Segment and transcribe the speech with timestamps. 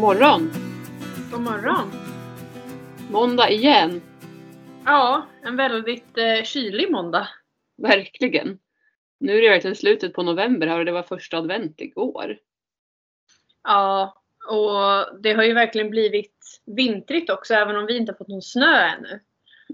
[0.00, 0.50] God morgon!
[1.30, 1.90] God morgon!
[3.10, 4.00] Måndag igen.
[4.84, 7.28] Ja, en väldigt eh, kylig måndag.
[7.76, 8.58] Verkligen.
[9.18, 12.38] Nu är det verkligen slutet på november här och det var första advent igår.
[13.62, 18.28] Ja, och det har ju verkligen blivit vintrigt också även om vi inte har fått
[18.28, 19.20] någon snö ännu.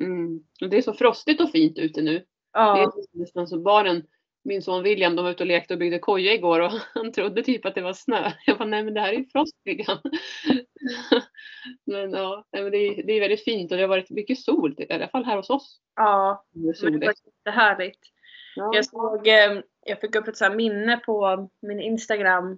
[0.00, 0.40] Mm.
[0.60, 2.12] Och det är så frostigt och fint ute nu.
[2.12, 4.06] Det Ja, är nästan så barnen,
[4.46, 7.42] min son William, de var ute och lekte och byggde koja igår och han trodde
[7.42, 8.32] typ att det var snö.
[8.46, 9.98] Jag bara, nej men det här är ju frostbryggan.
[11.86, 14.74] men ja, men det, är, det är väldigt fint och det har varit mycket sol,
[14.78, 15.80] i alla fall här hos oss.
[15.96, 18.00] ja Det var jättehärligt.
[18.56, 18.70] Ja.
[18.74, 22.52] Jag såg, eh, jag fick upp ett så minne på min Instagram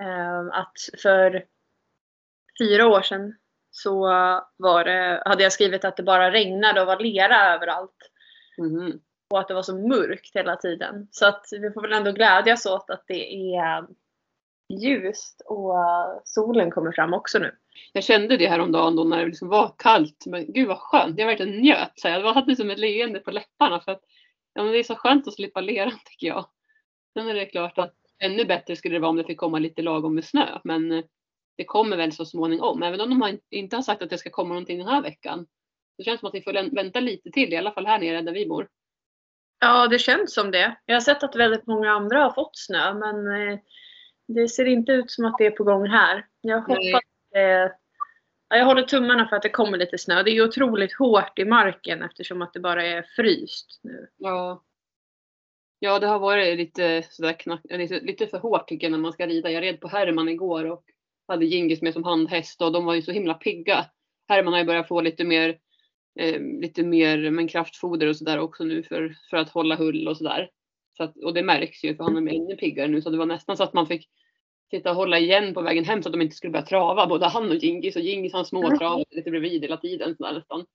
[0.00, 1.44] eh, att för
[2.58, 3.34] fyra år sedan
[3.70, 4.00] så
[4.56, 8.10] var det, hade jag skrivit att det bara regnade och var lera överallt.
[8.58, 11.08] Mhm och att det var så mörkt hela tiden.
[11.10, 13.86] Så att vi får väl ändå glädjas åt att det är
[14.68, 15.74] ljust och
[16.24, 17.54] solen kommer fram också nu.
[17.92, 20.26] Jag kände det häromdagen då när det liksom var kallt.
[20.26, 21.18] Men gud vad skönt.
[21.18, 21.92] Jag verkligen njöt.
[21.94, 23.80] Så jag hade som ett leende på läpparna.
[23.80, 24.02] För att,
[24.54, 26.46] ja, men det är så skönt att slippa leran tycker jag.
[27.12, 29.82] Sen är det klart att ännu bättre skulle det vara om det fick komma lite
[29.82, 30.58] lagom med snö.
[30.64, 31.04] Men eh,
[31.56, 32.82] det kommer väl så småningom.
[32.82, 35.46] Även om de har inte har sagt att det ska komma någonting den här veckan.
[35.98, 37.52] Det känns som att vi får vänta lite till.
[37.52, 38.68] I alla fall här nere där vi bor.
[39.60, 40.76] Ja, det känns som det.
[40.86, 43.58] Jag har sett att väldigt många andra har fått snö men eh,
[44.28, 46.26] det ser inte ut som att det är på gång här.
[46.40, 47.02] Jag hoppas
[47.34, 47.70] eh,
[48.48, 50.22] ja, Jag håller tummarna för att det kommer lite snö.
[50.22, 54.08] Det är ju otroligt hårt i marken eftersom att det bara är fryst nu.
[54.16, 54.64] Ja.
[55.80, 59.12] Ja, det har varit lite sådär knack, lite, lite för hårt tycker jag när man
[59.12, 59.50] ska rida.
[59.50, 60.84] Jag red på Herman igår och
[61.28, 63.86] hade Gingis med som handhäst och de var ju så himla pigga.
[64.28, 65.58] Herman har ju börjat få lite mer,
[66.18, 70.16] eh, lite mer men kraftfoder och sådär också nu för, för att hålla hull och
[70.16, 70.50] sådär.
[70.96, 73.26] Så att, och det märks ju för han är ännu piggare nu så det var
[73.26, 74.08] nästan så att man fick
[74.70, 77.06] sitta och hålla igen på vägen hem så att de inte skulle börja trava.
[77.06, 80.66] Både han och Gingis och Gingis han småtravade lite bredvid hela tiden sådär nästan.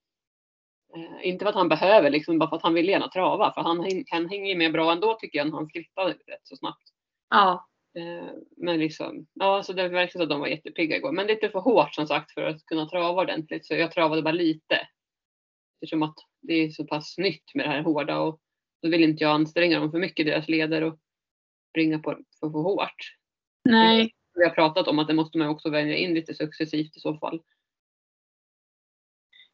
[0.95, 3.53] Eh, inte för att han behöver, liksom, bara för att han vill gärna trava.
[3.53, 6.83] För han, han hänger med bra ändå tycker jag när han skrittar rätt så snabbt.
[7.29, 7.67] Ja,
[7.97, 11.11] Eh, men liksom, ja så det verkar som att de var jättepigga igår.
[11.11, 13.65] Men lite för hårt som sagt för att kunna trava ordentligt.
[13.65, 14.87] Så jag travade bara lite.
[15.83, 18.41] Eftersom att det är så pass nytt med det här hårda och
[18.81, 20.99] då vill inte jag anstränga dem för mycket, deras leder och
[21.69, 23.15] springa på för, för hårt.
[23.63, 24.13] nej.
[24.35, 27.17] Vi har pratat om att det måste man också vänja in lite successivt i så
[27.17, 27.41] fall.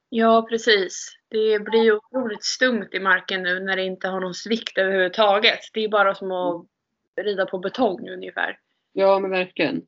[0.09, 1.17] Ja, precis.
[1.27, 5.59] Det blir ju otroligt stumt i marken nu när det inte har någon svikt överhuvudtaget.
[5.73, 6.67] Det är bara som att
[7.21, 8.59] rida på betong ungefär.
[8.93, 9.81] Ja men verkligen.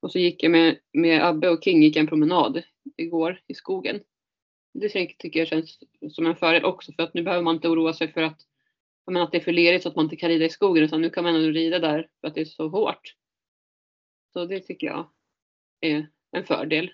[0.00, 2.62] Och så gick jag med, med Abbe och King gick en promenad
[2.96, 4.00] igår i skogen.
[4.74, 5.78] Det ty- tycker jag känns
[6.10, 8.40] som en fördel också för att nu behöver man inte oroa sig för att,
[9.06, 11.00] menar, att det är för lerigt så att man inte kan rida i skogen utan
[11.00, 13.14] nu kan man ändå rida där för att det är så hårt.
[14.32, 15.10] Så det tycker jag
[15.80, 16.90] är en fördel.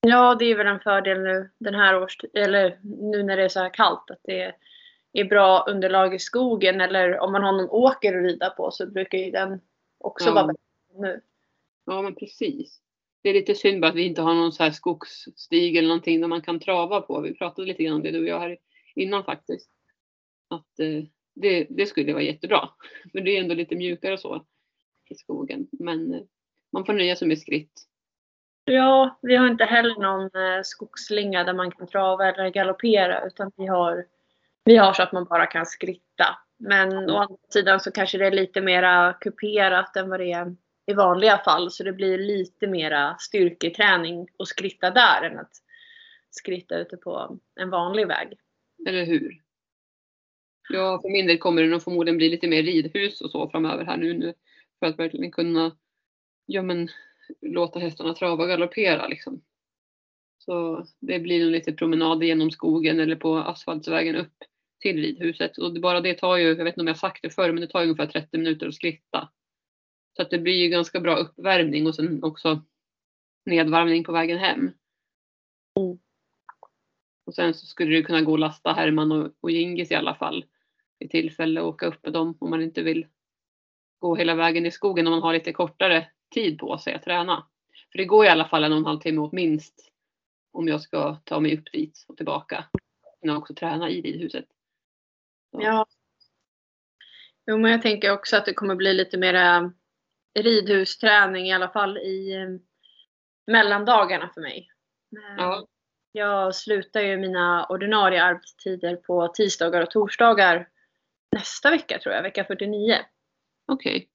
[0.00, 3.48] Ja, det är väl en fördel nu den här årstiden, eller nu när det är
[3.48, 4.54] så här kallt, att det
[5.12, 8.86] är bra underlag i skogen eller om man har någon åker att rida på så
[8.86, 9.60] brukar ju den
[9.98, 10.34] också Ja.
[10.34, 10.60] vara bättre
[10.94, 11.20] nu.
[11.84, 12.80] Ja men precis.
[13.26, 16.20] Det är lite synd bara att vi inte har någon så här skogsstig eller någonting
[16.20, 17.20] där man kan trava på.
[17.20, 18.58] Vi pratade lite grann om det du och jag här
[18.94, 19.70] innan faktiskt.
[20.50, 21.04] Att eh,
[21.34, 22.68] det, det skulle vara jättebra.
[23.12, 24.44] Men det är ändå lite mjukare och så
[25.10, 25.68] i skogen.
[25.72, 26.20] Men eh,
[26.72, 27.72] man får nöja sig med skritt.
[28.64, 33.52] Ja, vi har inte heller någon eh, skogsslinga där man kan trava eller galoppera utan
[33.56, 34.06] vi har,
[34.64, 36.38] vi har så att man bara kan skritta.
[36.58, 40.56] Men å andra sidan så kanske det är lite mera kuperat än vad det är
[40.86, 45.52] i vanliga fall så det blir lite mera styrketräning att skritta där än att
[46.30, 48.38] skritta ute på en vanlig väg.
[48.88, 49.42] Eller hur?
[50.68, 53.84] Ja, för min del kommer det nog förmodligen bli lite mer ridhus och så framöver
[53.84, 54.14] här nu.
[54.14, 54.34] nu
[54.78, 55.76] för att verkligen kunna
[56.46, 56.88] ja, men,
[57.40, 59.08] låta hästarna trava och galoppera.
[59.08, 59.42] Liksom.
[60.38, 64.34] Så det blir nog lite promenader genom skogen eller på asfaltsvägen upp
[64.80, 65.58] till ridhuset.
[65.58, 67.60] Och det, bara det tar ju, jag vet inte om jag sagt det förr, men
[67.60, 69.28] det tar ju ungefär 30 minuter att skritta.
[70.16, 72.62] Så att det blir ju ganska bra uppvärmning och sen också
[73.44, 74.70] nedvarvning på vägen hem.
[77.26, 80.14] Och sen så skulle du kunna gå och lasta Herman och, och Gingis i alla
[80.14, 80.44] fall.
[80.98, 83.06] Vid tillfälle och åka upp med dem om man inte vill
[83.98, 87.46] gå hela vägen i skogen om man har lite kortare tid på sig att träna.
[87.92, 89.92] För det går i alla fall en och en halv timme åt minst
[90.52, 92.64] om jag ska ta mig upp dit och tillbaka.
[93.22, 94.46] Men också träna i ridhuset.
[95.50, 95.86] Ja.
[97.46, 99.72] Jo, men jag tänker också att det kommer bli lite mera
[100.42, 102.48] ridhusträning i alla fall i eh,
[103.46, 104.68] mellandagarna för mig.
[105.38, 105.66] Ja.
[106.12, 110.68] Jag slutar ju mina ordinarie arbetstider på tisdagar och torsdagar
[111.32, 112.96] nästa vecka tror jag, vecka 49.
[113.66, 114.08] Okej.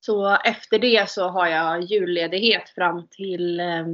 [0.00, 3.86] Så efter det så har jag julledighet fram till eh,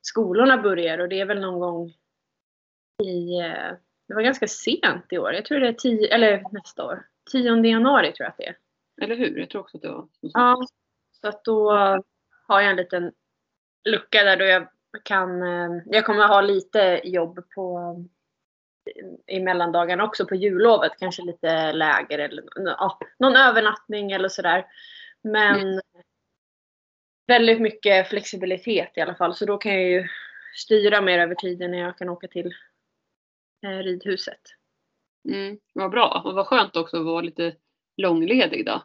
[0.00, 1.92] skolorna börjar och det är väl någon gång
[3.02, 3.72] i, eh,
[4.08, 5.32] det var ganska sent i år.
[5.32, 7.06] Jag tror det är tio, eller nästa år.
[7.32, 8.56] 10 januari tror jag att det är.
[9.02, 9.38] Eller hur?
[9.38, 10.08] Jag tror också att det var.
[10.20, 10.66] Ja,
[11.24, 11.72] så att då
[12.46, 13.12] har jag en liten
[13.84, 14.68] lucka där då jag
[15.04, 17.96] kan, eh, jag kommer ha lite jobb på
[19.26, 20.92] i mellandagarna också på jullovet.
[20.98, 24.66] Kanske lite lägre eller ja, någon övernattning eller sådär.
[25.22, 25.80] Men mm.
[27.26, 29.34] väldigt mycket flexibilitet i alla fall.
[29.34, 30.08] Så då kan jag ju
[30.54, 32.54] styra mer över tiden när jag kan åka till
[33.66, 34.40] eh, ridhuset.
[35.28, 37.56] Mm, vad bra och vad skönt också att vara lite
[37.96, 38.82] långledig då.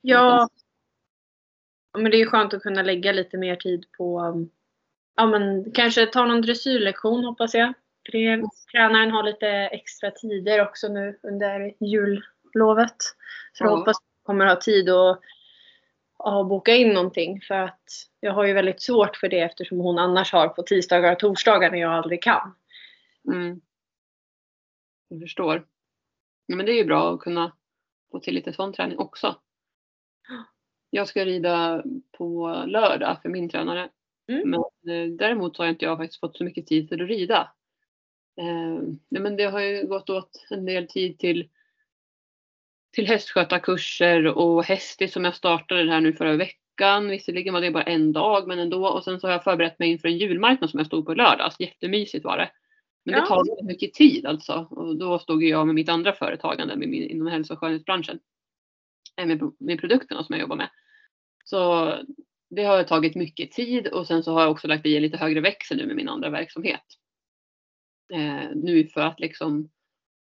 [0.00, 0.48] Ja.
[1.92, 4.34] Men det är skönt att kunna lägga lite mer tid på
[5.16, 7.72] ja men kanske ta någon dressyrlektion hoppas jag.
[8.12, 8.42] Det,
[8.72, 12.96] tränaren har lite extra tider också nu under jullovet.
[13.52, 15.20] Så jag hoppas att jag kommer ha tid att,
[16.18, 17.40] att boka in någonting.
[17.40, 17.82] För att
[18.20, 21.70] jag har ju väldigt svårt för det eftersom hon annars har på tisdagar och torsdagar
[21.70, 22.54] när jag aldrig kan.
[23.26, 23.60] Mm.
[25.08, 25.66] Jag förstår.
[26.46, 27.52] Ja, men det är ju bra att kunna
[28.10, 29.36] få till lite sån träning också.
[30.90, 33.88] Jag ska rida på lördag för min tränare.
[34.28, 34.50] Mm.
[34.50, 37.52] Men eh, däremot har inte jag faktiskt fått så mycket tid för att rida.
[38.40, 41.48] Eh, men det har ju gått åt en del tid till,
[42.92, 47.08] till hästskötarkurser och hästis som jag startade här nu förra veckan.
[47.08, 48.88] Visserligen var det bara en dag men ändå.
[48.88, 51.60] Och sen så har jag förberett mig inför en julmarknad som jag stod på lördags.
[51.60, 52.50] Jättemysigt var det.
[53.04, 54.66] Men det tar mycket tid alltså.
[54.70, 58.18] Och då stod jag med mitt andra företagande med min, inom hälso och skönhetsbranschen.
[59.26, 60.70] Med, med produkterna som jag jobbar med.
[61.44, 61.92] Så
[62.50, 65.16] det har tagit mycket tid och sen så har jag också lagt i en lite
[65.16, 66.84] högre växel nu med min andra verksamhet.
[68.12, 69.70] Eh, nu för att liksom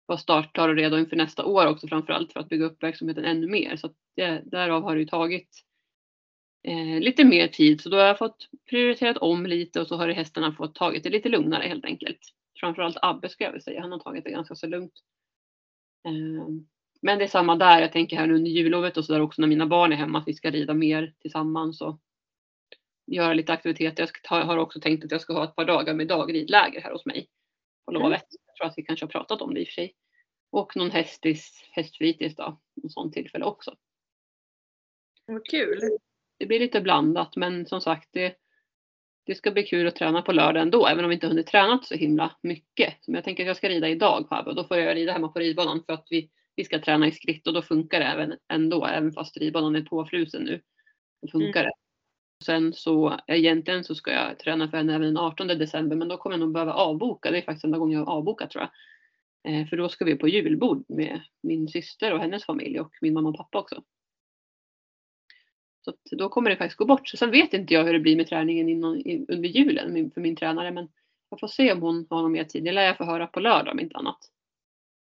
[0.06, 3.46] vara startklar och redo inför nästa år också framförallt för att bygga upp verksamheten ännu
[3.46, 3.76] mer.
[3.76, 5.48] Så det, därav har det ju tagit
[6.62, 10.08] eh, lite mer tid så då har jag fått prioriterat om lite och så har
[10.08, 12.20] hästarna fått tagit det lite lugnare helt enkelt.
[12.60, 14.94] Framförallt Abbe ska jag väl säga, han har tagit det ganska så lugnt.
[16.06, 16.46] Eh,
[17.04, 19.48] men det är samma där, jag tänker här under jullovet och så där också när
[19.48, 22.00] mina barn är hemma att vi ska rida mer tillsammans och
[23.06, 24.10] göra lite aktiviteter.
[24.30, 27.06] Jag har också tänkt att jag ska ha ett par dagar med dagridläger här hos
[27.06, 27.28] mig
[27.84, 28.02] på mm.
[28.02, 28.24] lovet.
[28.46, 29.94] Jag tror att vi kanske har pratat om det i och för sig.
[30.50, 33.74] Och någon hästis, hästfritids då, en sån tillfälle också.
[35.26, 35.80] Vad kul!
[36.38, 38.36] Det blir lite blandat men som sagt det,
[39.26, 41.80] det ska bli kul att träna på lördag ändå även om vi inte hunnit träna
[41.82, 42.94] så himla mycket.
[43.06, 45.28] Men jag tänker att jag ska rida idag Fabbe och då får jag rida hemma
[45.28, 48.36] på ridbanan för att vi, vi ska träna i skritt och då funkar det även
[48.48, 50.60] ändå även fast ridbanan är påfrusen nu.
[51.22, 51.70] Då funkar mm.
[51.70, 51.72] det.
[52.44, 56.16] Sen så egentligen så ska jag träna för henne även den 18 december men då
[56.16, 57.30] kommer jag nog behöva avboka.
[57.30, 58.70] Det är faktiskt enda gången jag har avbokat tror jag.
[59.52, 63.14] Eh, för då ska vi på julbord med min syster och hennes familj och min
[63.14, 63.82] mamma och pappa också.
[65.84, 67.08] Så då kommer det faktiskt gå bort.
[67.08, 70.70] Sen vet inte jag hur det blir med träningen innan, under julen för min tränare
[70.70, 70.88] men
[71.28, 72.64] jag får se om hon har någon mer tid.
[72.64, 74.18] Det lär jag få höra på lördag om inte annat.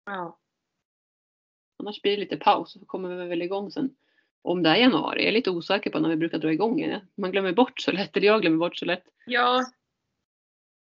[0.06, 0.38] Ja.
[1.76, 3.96] Annars blir det lite paus och så kommer vi väl igång sen
[4.42, 5.20] om det är januari.
[5.20, 7.00] Jag är lite osäker på när vi brukar dra igång igen.
[7.14, 9.04] Man glömmer bort så lätt, eller jag glömmer bort så lätt.
[9.26, 9.64] Ja.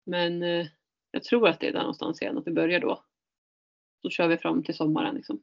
[0.07, 0.67] Men eh,
[1.11, 3.05] jag tror att det är där någonstans igen, att vi börjar då.
[4.03, 5.43] Så kör vi fram till sommaren liksom.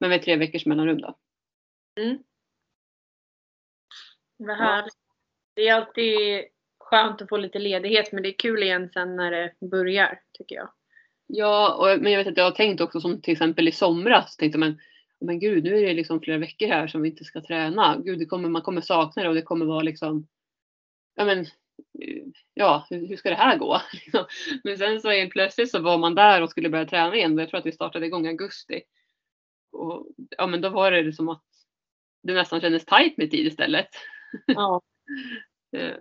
[0.00, 1.18] Men med tre veckors mellanrum då.
[2.00, 2.18] Mm.
[4.36, 4.94] Vad härligt.
[5.54, 6.44] Det är alltid
[6.78, 10.56] skönt att få lite ledighet men det är kul igen sen när det börjar tycker
[10.56, 10.70] jag.
[11.30, 14.36] Ja, och, men jag vet att jag har tänkt också som till exempel i somras
[14.36, 14.78] tänkte man
[15.20, 17.98] men gud, nu är det liksom flera veckor här som vi inte ska träna.
[18.04, 20.28] Gud, det kommer, man kommer sakna det och det kommer vara liksom,
[21.14, 21.46] ja men,
[22.54, 23.80] ja, hur, hur ska det här gå?
[24.64, 27.38] men sen så helt plötsligt så var man där och skulle börja träna igen.
[27.38, 28.82] Jag tror att vi startade igång i augusti.
[29.72, 31.44] Och, ja, men då var det som liksom att
[32.22, 33.88] det nästan kändes tajt med tid istället.
[34.46, 34.82] Ja.
[35.72, 35.96] Eh,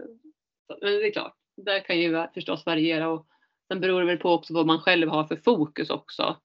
[0.81, 3.27] men det är klart, där kan ju förstås variera och
[3.67, 6.37] sen beror det väl på också vad man själv har för fokus också.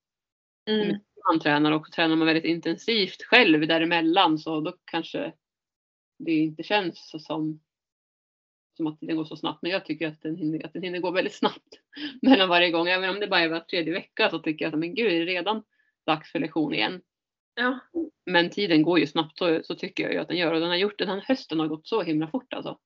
[0.69, 5.33] Mm man tränar och tränar man väldigt intensivt själv däremellan så då kanske
[6.19, 7.61] det inte känns som,
[8.77, 9.63] som att tiden går så snabbt.
[9.63, 11.81] Men jag tycker att den hinner, att den hinner gå väldigt snabbt
[12.23, 12.89] mellan varje gång.
[12.89, 15.19] Även om det bara är var tredje vecka så tycker jag att men gud, är
[15.19, 15.63] det redan
[16.07, 17.03] dags för lektion igen?
[17.55, 17.79] Ja.
[18.27, 20.69] Men tiden går ju snabbt så, så tycker jag ju att den gör och den
[20.69, 22.79] har gjort den här hösten har gått så himla fort alltså.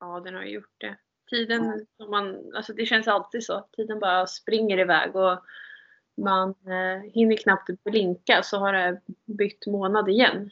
[0.00, 0.98] Ja, den har gjort det.
[1.30, 3.68] Tiden, som man, alltså det känns alltid så.
[3.72, 5.44] Tiden bara springer iväg och
[6.16, 10.50] man eh, hinner knappt blinka så har det bytt månad igen.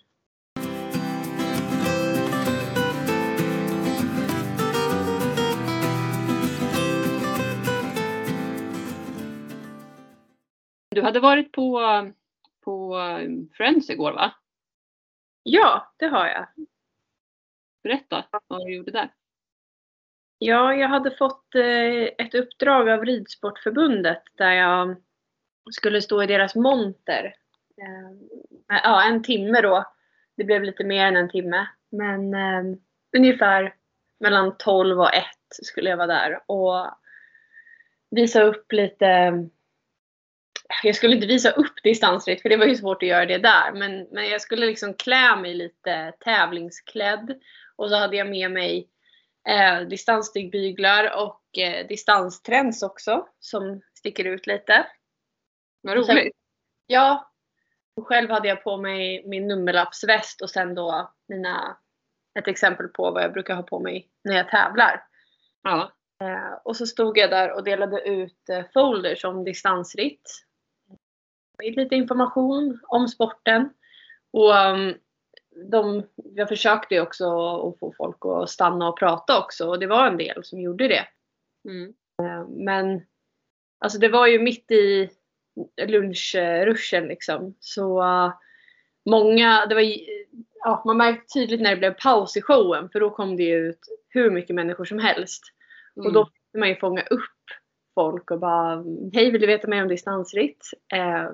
[10.90, 11.80] Du hade varit på,
[12.64, 12.96] på
[13.52, 14.34] Friends igår va?
[15.42, 16.46] Ja, det har jag.
[17.82, 19.10] Berätta vad du gjorde där.
[20.46, 24.96] Ja, jag hade fått eh, ett uppdrag av Ridsportförbundet där jag
[25.70, 27.34] skulle stå i deras monter.
[27.82, 29.84] Eh, ja, en timme då.
[30.36, 31.66] Det blev lite mer än en timme.
[31.90, 32.76] Men eh,
[33.16, 33.74] ungefär
[34.20, 35.24] mellan 12 och 1
[35.62, 36.86] skulle jag vara där och
[38.10, 39.32] visa upp lite
[40.82, 43.72] jag skulle inte visa upp distansritt för det var ju svårt att göra det där.
[43.72, 47.34] Men, men jag skulle liksom klä mig lite tävlingsklädd.
[47.76, 48.88] Och så hade jag med mig
[49.48, 54.86] eh, distansstygbyglar och eh, distanstrends också som sticker ut lite.
[55.82, 56.06] Vad roligt.
[56.06, 56.30] Sen,
[56.86, 57.30] ja.
[58.00, 61.76] Själv hade jag på mig min nummerlappsväst och sen då mina,
[62.38, 65.04] ett exempel på vad jag brukar ha på mig när jag tävlar.
[65.62, 65.92] Ja.
[66.22, 70.30] Eh, och så stod jag där och delade ut eh, folders om distansritt.
[71.62, 73.74] Lite information om sporten.
[74.32, 74.94] Och um,
[75.56, 76.02] de,
[76.34, 77.24] jag försökte också
[77.68, 80.88] att få folk att stanna och prata också och det var en del som gjorde
[80.88, 81.06] det.
[81.68, 81.94] Mm.
[82.22, 83.02] Eh, men
[83.80, 85.10] alltså det var ju mitt i
[85.86, 87.54] lunchruschen liksom.
[87.60, 88.32] Så uh,
[89.10, 89.82] många, det var,
[90.64, 93.68] ja, man märkte tydligt när det blev paus i showen för då kom det ju
[93.68, 95.42] ut hur mycket människor som helst.
[95.96, 96.06] Mm.
[96.06, 97.20] Och då fick man ju fånga upp
[97.94, 100.70] folk och bara Hej vill du veta mer om distansritt?
[100.94, 101.28] Eh,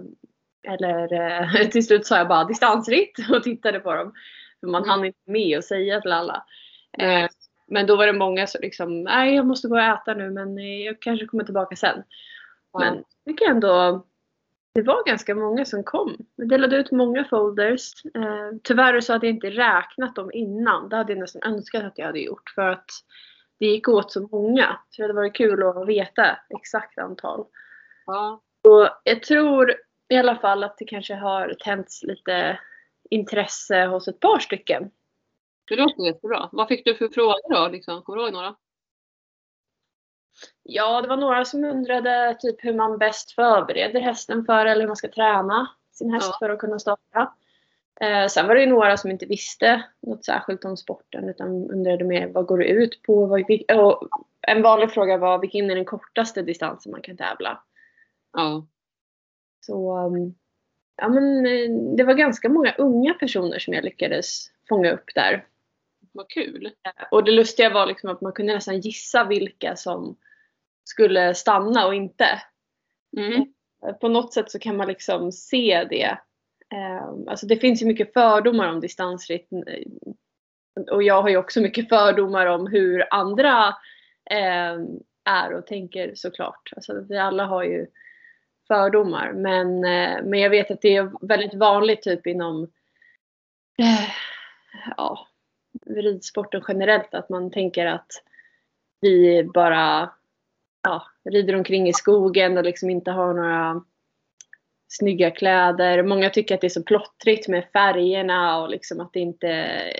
[0.62, 4.12] eller eh, till slut sa jag bara distansritt och tittade på dem.
[4.60, 4.90] För man mm.
[4.90, 6.44] hann inte med att säga till alla.
[6.98, 7.28] Eh,
[7.66, 10.58] men då var det många som liksom, nej jag måste gå och äta nu men
[10.58, 11.94] eh, jag kanske kommer tillbaka sen.
[11.94, 12.04] Mm.
[12.72, 14.06] Men jag tycker ändå
[14.74, 16.16] det var ganska många som kom.
[16.36, 17.92] Vi delade ut många folders.
[18.62, 20.88] Tyvärr så hade jag inte räknat dem innan.
[20.88, 22.90] Det hade jag nästan önskat att jag hade gjort för att
[23.58, 24.78] det gick åt så många.
[24.90, 27.46] Så det hade varit kul att veta exakt antal.
[28.06, 28.40] Ja.
[28.68, 29.74] Och jag tror
[30.10, 32.60] i alla fall att det kanske har tänts lite
[33.10, 34.90] intresse hos ett par stycken.
[35.68, 36.48] Det låter jättebra.
[36.52, 37.68] Vad fick du för frågor då?
[37.68, 38.02] Liksom?
[38.02, 38.54] Kommer du ihåg några?
[40.62, 44.88] Ja, det var några som undrade typ hur man bäst förbereder hästen för eller hur
[44.88, 46.36] man ska träna sin häst ja.
[46.38, 47.34] för att kunna starta.
[48.00, 52.04] Eh, sen var det ju några som inte visste något särskilt om sporten utan undrade
[52.04, 53.26] mer vad går det ut på?
[53.26, 53.44] Vad,
[54.40, 57.62] en vanlig fråga var vilken är den kortaste distansen man kan tävla?
[58.32, 58.66] Ja.
[59.60, 60.34] Så um,
[60.96, 65.46] ja, men, eh, det var ganska många unga personer som jag lyckades fånga upp där.
[66.12, 66.70] Vad kul!
[67.10, 70.16] Och det lustiga var liksom att man kunde nästan gissa vilka som
[70.84, 72.42] skulle stanna och inte.
[73.16, 73.52] Mm.
[74.00, 76.18] På något sätt så kan man liksom se det.
[76.74, 79.48] Ehm, alltså det finns ju mycket fördomar om distansritt.
[80.90, 83.74] Och jag har ju också mycket fördomar om hur andra
[85.24, 86.70] är och tänker såklart.
[86.76, 87.86] Alltså vi alla har ju
[88.70, 89.32] fördomar.
[89.32, 92.62] Men, eh, men jag vet att det är väldigt vanligt typ inom
[93.78, 94.10] eh,
[94.96, 95.26] ja,
[95.86, 98.12] ridsporten generellt att man tänker att
[99.00, 100.10] vi bara
[100.82, 103.82] ja, rider omkring i skogen och liksom inte har några
[104.88, 106.02] snygga kläder.
[106.02, 109.48] Många tycker att det är så plottrigt med färgerna och liksom att det inte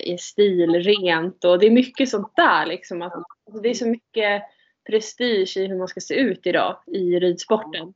[0.05, 1.45] är stilrent.
[1.45, 2.67] Och det är mycket sånt där.
[2.67, 4.43] Liksom att, alltså det är så mycket
[4.91, 7.95] prestige i hur man ska se ut idag i ridsporten.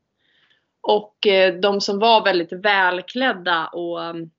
[0.87, 4.31] Och eh, de som var väldigt välklädda och mm,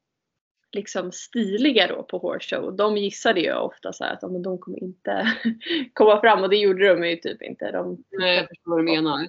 [0.71, 4.83] liksom stiliga då på Horse Show, de gissade ju ofta så att men de kommer
[4.83, 5.27] inte
[5.93, 7.71] komma fram och det gjorde de ju typ inte.
[7.71, 9.27] De, Nej, jag förstår vad du menar.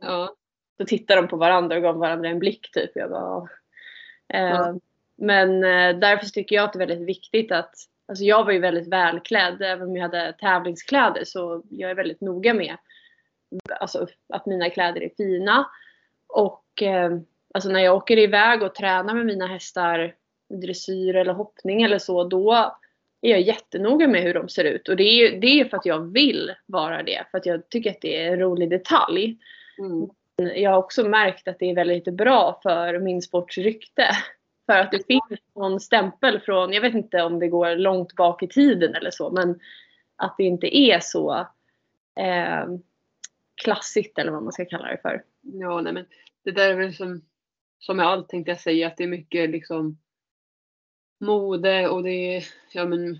[0.00, 0.34] Ja.
[0.78, 2.90] Då tittade de på varandra och gav varandra en blick typ.
[2.94, 3.48] Jag bara,
[4.28, 4.74] eh, ja.
[5.16, 7.74] Men eh, därför tycker jag att det är väldigt viktigt att
[8.08, 9.62] Alltså jag var ju väldigt välklädd.
[9.62, 12.76] Även om jag hade tävlingskläder så jag är väldigt noga med
[13.80, 15.66] alltså, att mina kläder är fina.
[16.26, 17.10] Och eh,
[17.54, 20.14] alltså när jag åker iväg och tränar med mina hästar
[20.48, 22.52] dressyr eller hoppning eller så, då
[23.20, 24.88] är jag jättenoga med hur de ser ut.
[24.88, 27.26] Och det är, det är för att jag vill vara det.
[27.30, 29.36] För att jag tycker att det är en rolig detalj.
[29.78, 30.08] Mm.
[30.54, 34.08] Jag har också märkt att det är väldigt bra för min sports rykte.
[34.66, 38.42] För att det finns någon stämpel från, jag vet inte om det går långt bak
[38.42, 39.60] i tiden eller så, men
[40.16, 41.34] att det inte är så
[42.20, 42.64] eh,
[43.62, 45.22] klassigt eller vad man ska kalla det för.
[45.52, 46.06] Ja, nej men
[46.44, 47.22] det där är väl som,
[47.78, 49.98] som med allt tänkte jag säga, att det är mycket liksom
[51.20, 53.18] mode och det är, ja men,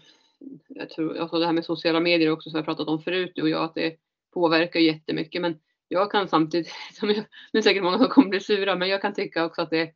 [0.68, 3.42] jag tror, alltså det här med sociala medier också som jag pratat om förut nu
[3.42, 3.96] och jag, att det
[4.34, 5.42] påverkar jättemycket.
[5.42, 8.88] Men jag kan samtidigt, som jag, nu är säkert många som kommer bli sura, men
[8.88, 9.94] jag kan tycka också att det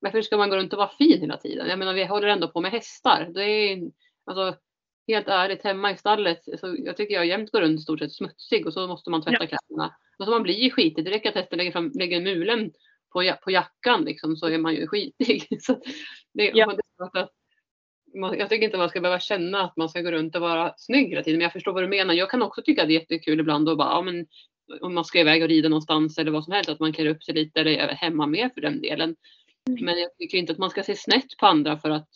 [0.00, 1.68] varför ska man gå runt och vara fin hela tiden?
[1.68, 3.30] Jag menar vi håller ändå på med hästar.
[3.34, 3.90] Det är,
[4.24, 4.60] alltså,
[5.08, 8.66] helt ärligt, hemma i stallet, så jag tycker jag jämt går runt stort sett smutsig
[8.66, 9.46] och så måste man tvätta ja.
[9.46, 9.94] kläderna.
[10.18, 11.04] Alltså man blir ju skitig.
[11.04, 12.72] Det räcker att hästen lägger, lägger mulen
[13.12, 15.46] på, på jackan liksom, så är man ju skitig.
[15.60, 15.80] Så
[16.34, 16.76] det, ja.
[18.14, 20.74] man, jag tycker inte man ska behöva känna att man ska gå runt och vara
[20.76, 21.38] snygg hela tiden.
[21.38, 22.14] Men jag förstår vad du menar.
[22.14, 24.26] Jag kan också tycka det är jättekul ibland att bara, ja, men,
[24.80, 27.24] om man ska iväg och rida någonstans eller vad som helst, att man klär upp
[27.24, 29.16] sig lite eller är hemma med för den delen.
[29.68, 29.84] Mm.
[29.84, 32.08] Men jag tycker inte att man ska se snett på andra för att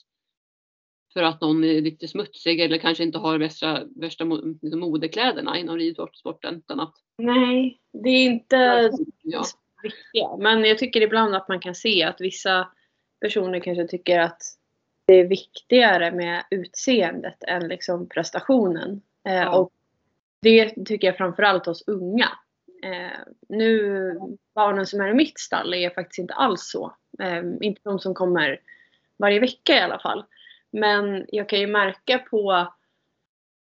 [1.12, 4.24] för att någon är lite smutsig eller kanske inte har värsta, värsta
[4.62, 6.54] liksom modekläderna inom ridsporten.
[6.54, 8.90] Utan att, Nej, det är inte
[9.22, 9.44] ja.
[9.82, 10.36] viktiga.
[10.38, 12.68] Men jag tycker ibland att man kan se att vissa
[13.20, 14.42] personer kanske tycker att
[15.06, 19.02] det är viktigare med utseendet än liksom prestationen.
[19.28, 19.56] Eh, Ja.
[19.58, 19.72] Och
[20.42, 22.28] det tycker jag framförallt hos unga.
[22.82, 24.18] Eh, nu,
[24.54, 26.96] barnen som är i mitt stall är faktiskt inte alls så.
[27.18, 28.60] Eh, inte de som kommer
[29.16, 30.24] varje vecka i alla fall.
[30.72, 32.72] Men jag kan ju märka på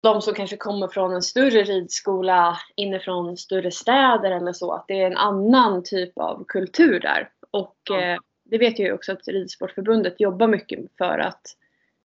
[0.01, 5.01] de som kanske kommer från en större ridskola inifrån större städer eller så, att det
[5.01, 7.29] är en annan typ av kultur där.
[7.51, 8.01] Och Ja.
[8.01, 11.41] eh, det vet jag ju också att Ridsportförbundet jobbar mycket för att,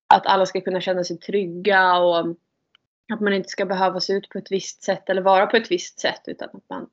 [0.07, 2.19] att alla ska kunna känna sig trygga och
[3.13, 5.71] att man inte ska behöva se ut på ett visst sätt eller vara på ett
[5.71, 6.91] visst sätt utan att man,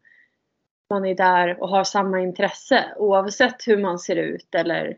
[0.90, 4.98] man är där och har samma intresse oavsett hur man ser ut eller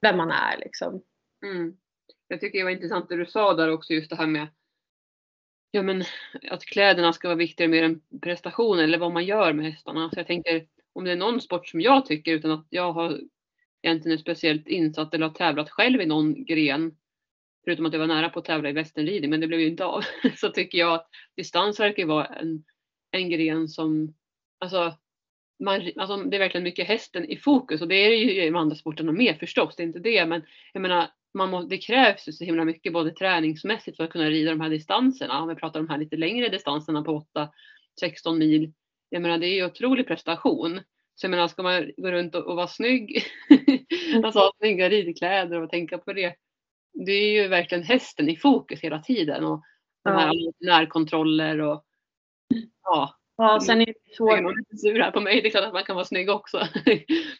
[0.00, 1.02] vem man är liksom.
[1.42, 1.76] Mm.
[2.28, 4.48] Jag tycker det var intressant det du sa där också just det här med
[5.74, 6.04] ja, men,
[6.50, 10.10] att kläderna ska vara viktigare mer än prestation eller vad man gör med hästarna.
[10.10, 13.20] Så jag tänker om det är någon sport som jag tycker utan att jag har
[13.82, 16.96] egentligen är speciellt insatt eller har tävlat själv i någon gren.
[17.64, 19.84] Förutom att jag var nära på att tävla i västernridning men det blev ju inte
[19.84, 20.04] av.
[20.36, 22.64] Så tycker jag att distans verkar vara en,
[23.10, 24.14] en gren som
[24.58, 24.94] alltså,
[25.64, 28.56] man, alltså det är verkligen mycket hästen i fokus och det är ju i de
[28.56, 32.28] andra sporterna med förstås, det är inte det men jag menar man må, det krävs
[32.28, 35.42] ju så himla mycket både träningsmässigt för att kunna rida de här distanserna.
[35.42, 37.24] Om vi pratar om de här lite längre distanserna på
[38.00, 38.72] 8-16 mil.
[39.08, 40.80] Jag menar det är ju otrolig prestation.
[41.14, 43.22] Så jag menar ska man gå runt och, och vara snygg,
[44.24, 46.34] alltså ha snygga ridkläder och tänka på det.
[47.06, 49.62] Det är ju verkligen hästen i fokus hela tiden och
[50.04, 51.84] de här närkontroller och
[52.82, 53.14] ja.
[53.36, 54.38] Ja, sen är det Jag svårt
[54.72, 55.42] är sur här på mig.
[55.42, 56.58] Det är klart att man kan vara snygg också.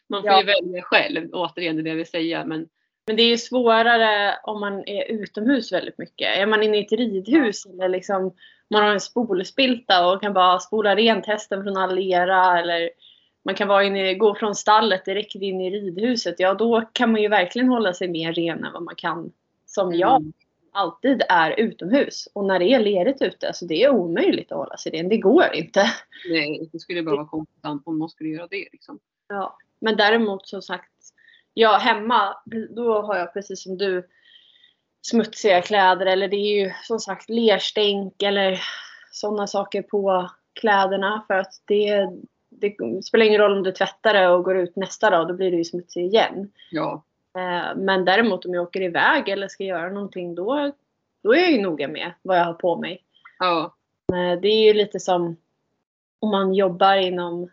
[0.09, 0.41] Man får Ja.
[0.41, 1.29] ju välja själv.
[1.33, 2.45] Återigen det jag vill säga.
[2.45, 2.69] Men
[3.07, 6.39] Men det är ju svårare om man är utomhus väldigt mycket.
[6.39, 8.35] Är man inne i ett ridhus eller liksom
[8.71, 12.91] man har en spolspilta och kan bara spola rent hästen från all lera eller
[13.45, 16.35] man kan vara inne, gå från stallet direkt in i ridhuset.
[16.39, 19.33] Ja, då kan man ju verkligen hålla sig mer ren än vad man kan
[19.67, 20.33] som jag Mm.
[20.73, 22.29] alltid är utomhus.
[22.33, 25.09] Och när det är lerigt ute, så det är omöjligt att hålla sig ren.
[25.09, 25.85] Det går inte.
[26.31, 28.69] nej, det skulle bara vara konstigt om någon skulle göra det.
[28.73, 28.99] Liksom.
[29.29, 30.91] Ja, men däremot som sagt,
[31.55, 32.37] ja hemma,
[32.71, 34.09] då har jag precis som du
[35.03, 38.61] smutsiga kläder eller det är ju som sagt lerstänk eller
[39.13, 42.09] sådana saker på kläderna för att det,
[42.51, 45.51] det spelar ingen roll om du tvättar det och går ut nästa dag, då blir
[45.51, 46.53] det ju smutsigt igen.
[46.71, 47.03] Ja.
[47.37, 50.73] Eh, Men däremot om jag åker iväg eller ska göra någonting då,
[51.23, 53.03] då är jag ju noga med vad jag har på mig.
[53.39, 53.75] Ja.
[54.13, 55.37] Eh, Det är ju lite som
[56.19, 57.51] om man jobbar inom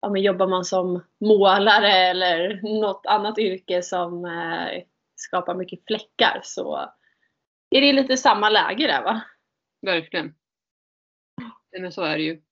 [0.00, 4.82] Ja, men jobbar man som målare eller något annat yrke som eh,
[5.16, 6.90] skapar mycket fläckar så
[7.70, 9.20] är det lite samma läge där va?
[9.82, 10.34] Verkligen.
[11.72, 12.42] Nej, men så är det ju.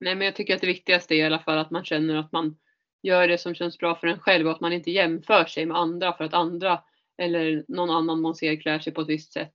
[0.00, 2.32] Nej, men jag tycker att det viktigaste är i alla fall att man känner att
[2.32, 2.56] man
[3.02, 5.76] gör det som känns bra för en själv och att man inte jämför sig med
[5.76, 6.82] andra för att andra
[7.18, 9.54] eller någon annan man ser klär sig på ett visst sätt.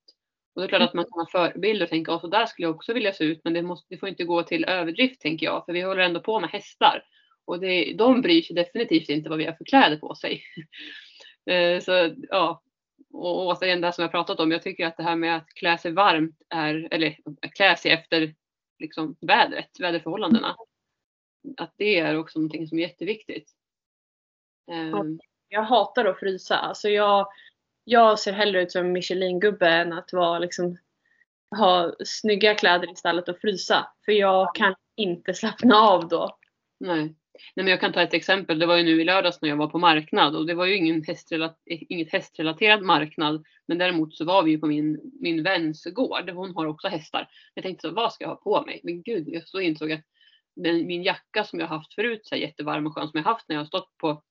[0.57, 2.75] Och det är klart att man kan ha förebilder och tänka så där skulle jag
[2.75, 5.65] också vilja se ut men det, måste, det får inte gå till överdrift tänker jag
[5.65, 7.03] för vi håller ändå på med hästar.
[7.45, 10.43] Och det, de bryr sig definitivt inte vad vi har för kläder på sig.
[11.49, 12.61] Eh, så ja,
[13.13, 14.51] och återigen det här som jag pratat om.
[14.51, 17.17] Jag tycker att det här med att klä sig varmt är, eller
[17.55, 18.35] klä sig efter
[18.79, 20.55] liksom vädret, väderförhållandena.
[21.57, 23.51] Att det är också någonting som är jätteviktigt.
[24.71, 26.57] Ehm, Jag hatar att frysa.
[26.57, 27.27] Alltså jag,
[27.89, 30.77] jag ser hellre ut som en Michelin-gubbe än att vara liksom,
[31.57, 33.87] ha snygga kläder i stallet och frysa.
[34.05, 36.37] För jag kan inte slappna av då.
[36.79, 37.01] nej.
[37.03, 37.15] nej,
[37.55, 38.59] men jag kan ta ett exempel.
[38.59, 40.75] Det var ju nu i lördags när jag var på marknad och det var ju
[40.75, 43.45] ingen hästrelaterad, inget hästrelaterad marknad.
[43.67, 46.29] Men däremot så var vi ju på min, min väns gård.
[46.29, 47.29] Hon har också hästar.
[47.53, 48.81] Jag tänkte så, vad ska jag ha på mig?
[48.83, 50.05] Men gud, jag så insåg att
[50.55, 53.49] den, min jacka som jag haft förut, så här jättevarm och skön som jag haft
[53.49, 54.23] när jag har stått på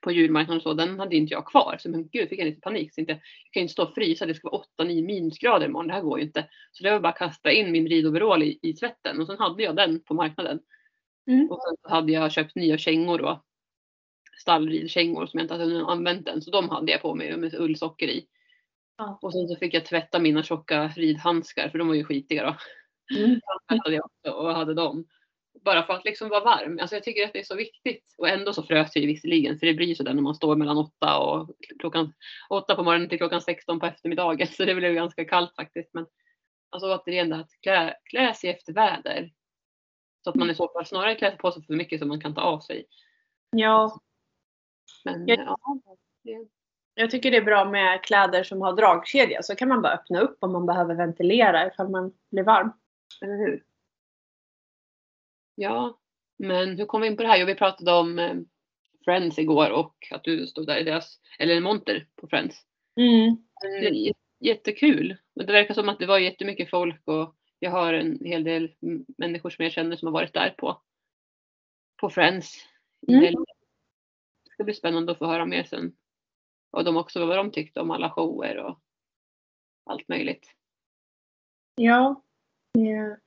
[0.00, 1.76] på julmarknaden och så, den hade inte jag kvar.
[1.80, 2.94] Så men gud, fick jag lite panik.
[2.94, 5.94] Så inte, jag kan inte stå och frysa, det ska vara 8-9 minusgrader imorgon, det
[5.94, 6.48] här går ju inte.
[6.72, 9.62] Så det var bara att kasta in min ridoverall i, i tvätten och sen hade
[9.62, 10.60] jag den på marknaden.
[11.26, 11.50] Mm.
[11.50, 13.44] Och sen så hade jag köpt nya kängor då.
[14.40, 18.08] Stallridkängor som jag inte hade använt än, så de hade jag på mig med ullsocker
[18.08, 18.26] i.
[18.96, 19.18] Ja.
[19.22, 22.56] Och sen så fick jag tvätta mina tjocka ridhandskar för de var ju skitiga då.
[23.18, 23.40] Mm.
[23.84, 25.04] Jag också och hade dem.
[25.64, 26.78] Bara för att liksom vara varm.
[26.80, 28.14] Alltså jag tycker att det är så viktigt.
[28.18, 29.58] Och ändå så frös jag ju visserligen.
[29.58, 32.12] För det blir så där när man står mellan åtta och klockan
[32.50, 34.46] åtta på morgonen till klockan 16 på eftermiddagen.
[34.56, 35.94] Så det blev ganska kallt faktiskt.
[35.94, 36.06] Men
[36.70, 39.32] alltså återigen att klä, klä sig efter väder.
[40.24, 42.34] Så att man i så fall snarare klär på sig för mycket som man kan
[42.34, 42.84] ta av sig.
[43.56, 44.00] Ja.
[45.04, 45.56] Men Jag- ja,
[46.22, 46.48] det,
[46.94, 49.42] Jag tycker det är bra med kläder som har dragkedja.
[49.42, 52.72] Så kan man bara öppna upp om man behöver ventilera ifall man blir varm.
[53.22, 53.64] eller hur?
[55.62, 55.98] Ja,
[56.38, 57.38] men hur kom vi in på det här?
[57.40, 58.34] Jo, vi pratade om eh,
[59.04, 62.66] Friends igår och att du stod där i deras, eller en monter på Friends.
[62.96, 63.36] Mm.
[63.94, 65.16] J- Jättekul.
[65.34, 68.74] Det verkar som att det var jättemycket folk och jag har en hel del
[69.18, 70.82] människor som jag känner som har varit där på,
[72.00, 72.56] på Friends.
[73.08, 73.20] Mm.
[74.44, 75.96] Det ska bli spännande att få höra mer sen.
[76.70, 78.80] Och de också vad de tyckte om alla shower och
[79.84, 80.54] allt möjligt.
[81.74, 82.22] Ja.
[82.74, 83.20] det-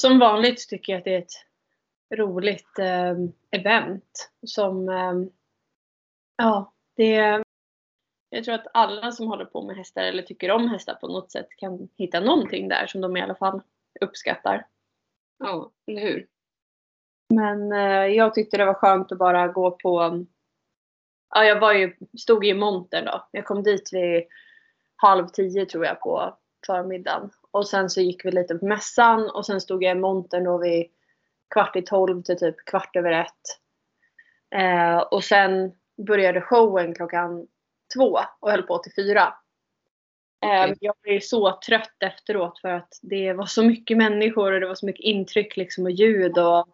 [0.00, 1.44] Som vanligt tycker jag att det är ett
[2.14, 3.14] roligt eh,
[3.50, 4.30] event.
[4.46, 5.14] Som, eh,
[6.36, 7.42] ja, det
[8.30, 11.32] jag tror att alla som håller på med hästar eller tycker om hästar på något
[11.32, 13.60] sätt kan hitta någonting där som de i alla fall
[14.00, 14.66] uppskattar.
[15.38, 16.26] Ja, eller hur?
[17.34, 20.24] Men eh, jag tyckte det var skönt att bara gå på...
[21.34, 23.28] Ja, jag var ju, stod i montern då.
[23.30, 24.24] Jag kom dit vid
[24.96, 27.30] halv tio tror jag på förmiddagen.
[27.50, 30.58] Och sen så gick vi lite på mässan och sen stod jag i montern då
[30.58, 30.86] vid
[31.54, 33.60] kvart i tolv till typ kvart över ett.
[34.54, 35.72] Eh, och sen
[36.06, 37.46] började showen klockan
[37.94, 39.34] två och höll på till fyra.
[40.44, 40.76] Eh, Okej.
[40.80, 44.74] Jag blev så trött efteråt för att det var så mycket människor och det var
[44.74, 46.68] så mycket intryck liksom och ljud och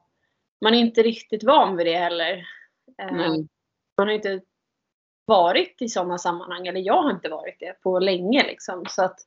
[0.61, 2.47] man är inte riktigt van vid det heller.
[2.99, 3.49] Nej.
[3.97, 4.41] Man har inte
[5.25, 8.85] varit i sådana sammanhang, eller jag har inte varit det på länge liksom.
[8.89, 9.21] Så att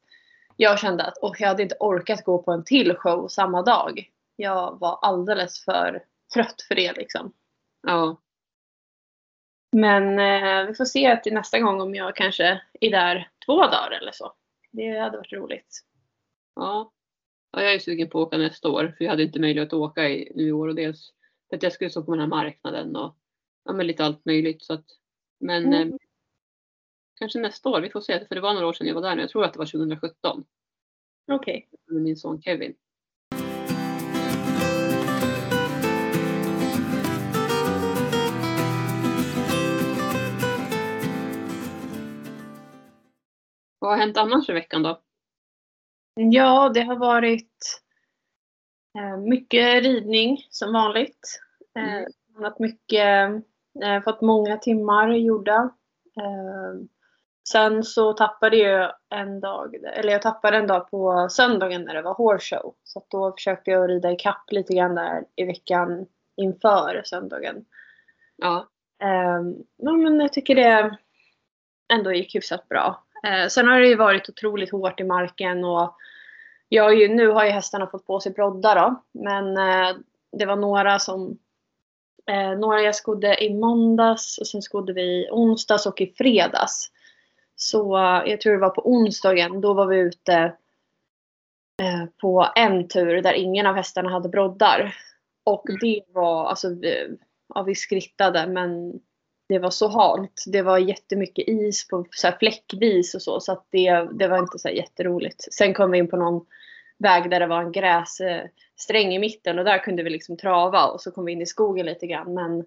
[0.58, 4.12] jag kände att oh, jag hade inte orkat gå på en till show samma dag.
[4.36, 7.34] Jag var alldeles för trött för det liksom.
[7.88, 8.22] Ja,
[9.72, 13.92] Men eh, vi får se till nästa gång om jag kanske är där två dagar
[14.02, 14.34] eller så.
[14.72, 15.82] Det hade varit roligt.
[16.56, 16.92] ja.
[17.52, 19.80] ja, jag är sugen på att åka nästa år för jag hade inte möjlighet att
[19.80, 21.14] åka i, nu i år och dels
[21.50, 23.16] för att jag skulle stå på den här marknaden och
[23.66, 24.64] ja, lite allt möjligt.
[24.64, 24.86] Så att,
[25.40, 25.90] men Mm.
[25.90, 25.96] eh,
[27.20, 28.26] kanske nästa år, vi får se.
[28.28, 29.22] För det var några år sedan jag var där nu.
[29.22, 30.46] Jag tror att det var 2017
[31.32, 31.70] Okej.
[31.86, 32.76] med min son Kevin.
[43.80, 45.02] Vad har hänt annars i veckan då?
[46.16, 47.82] Ja, det har varit
[48.98, 51.40] eh, mycket ridning som vanligt.
[51.76, 52.06] Eh,
[52.40, 52.54] Mm.
[52.60, 53.30] mycket,
[53.84, 55.70] eh, fått många timmar gjorda.
[57.52, 62.02] Sen så tappade jag en dag, eller jag tappade en dag på söndagen när det
[62.02, 62.76] var horse show.
[62.84, 66.06] Så då försökte jag rida ikapp lite grann där i veckan
[66.36, 67.66] inför söndagen.
[68.36, 68.68] Ja,
[69.78, 70.98] ja, men jag tycker det
[71.94, 73.04] ändå gick hyfsat bra.
[73.24, 75.96] Eh, sen har det ju varit otroligt hårt i marken och
[76.70, 79.04] jag ju, nu har ju hästarna fått på sig broddar då.
[79.12, 79.96] Men eh,
[80.32, 81.38] det var några som
[82.30, 86.92] eh, några jag skodde i måndags och sen skodde vi i onsdags och i fredags.
[87.60, 90.34] Så eh, jag tror det var på onsdagen, då var vi ute
[91.82, 94.96] eh, på en tur där ingen av hästarna hade broddar.
[95.44, 95.80] Och Mm.
[95.82, 97.18] det var, alltså vi,
[97.56, 99.00] ja, vi skrittade men
[99.50, 100.44] det var så halt.
[100.48, 103.40] Det var jättemycket is på så här fläckvis och så.
[103.40, 105.54] Så att det, det var inte så här jätteroligt.
[105.54, 106.46] Sen kom vi in på någon
[106.98, 111.02] väg där det var en grässträng i mitten och där kunde vi liksom trava och
[111.02, 112.34] så kom vi in i skogen lite grann.
[112.34, 112.66] Men